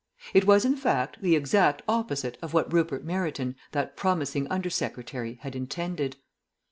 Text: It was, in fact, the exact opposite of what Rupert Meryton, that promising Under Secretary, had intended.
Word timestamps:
It 0.33 0.47
was, 0.47 0.65
in 0.65 0.75
fact, 0.75 1.21
the 1.21 1.35
exact 1.35 1.83
opposite 1.87 2.39
of 2.41 2.55
what 2.55 2.73
Rupert 2.73 3.05
Meryton, 3.05 3.55
that 3.71 3.95
promising 3.95 4.47
Under 4.47 4.71
Secretary, 4.71 5.35
had 5.43 5.55
intended. 5.55 6.15